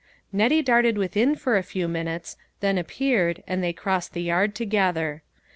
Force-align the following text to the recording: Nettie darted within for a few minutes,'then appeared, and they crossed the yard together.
Nettie 0.33 0.63
darted 0.63 0.97
within 0.97 1.35
for 1.35 1.55
a 1.57 1.61
few 1.61 1.87
minutes,'then 1.87 2.79
appeared, 2.79 3.43
and 3.45 3.63
they 3.63 3.71
crossed 3.71 4.13
the 4.13 4.23
yard 4.23 4.55
together. 4.55 5.21